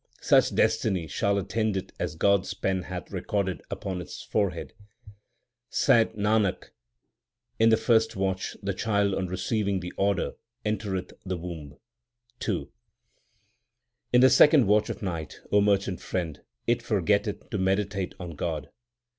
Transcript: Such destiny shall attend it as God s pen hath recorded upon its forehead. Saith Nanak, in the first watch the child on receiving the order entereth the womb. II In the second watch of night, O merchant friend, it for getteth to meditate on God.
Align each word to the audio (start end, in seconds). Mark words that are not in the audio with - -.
Such 0.23 0.55
destiny 0.55 1.05
shall 1.07 1.37
attend 1.37 1.77
it 1.77 1.91
as 1.99 2.15
God 2.15 2.39
s 2.39 2.55
pen 2.55 2.81
hath 2.81 3.11
recorded 3.11 3.61
upon 3.69 4.01
its 4.01 4.23
forehead. 4.23 4.73
Saith 5.69 6.15
Nanak, 6.15 6.71
in 7.59 7.69
the 7.69 7.77
first 7.77 8.15
watch 8.15 8.57
the 8.63 8.73
child 8.73 9.13
on 9.13 9.27
receiving 9.27 9.79
the 9.79 9.93
order 9.97 10.31
entereth 10.65 11.13
the 11.23 11.37
womb. 11.37 11.77
II 12.49 12.69
In 14.11 14.21
the 14.21 14.31
second 14.31 14.65
watch 14.65 14.89
of 14.89 15.03
night, 15.03 15.39
O 15.51 15.61
merchant 15.61 16.01
friend, 16.01 16.41
it 16.65 16.81
for 16.81 16.99
getteth 16.99 17.51
to 17.51 17.59
meditate 17.59 18.15
on 18.19 18.31
God. 18.31 18.71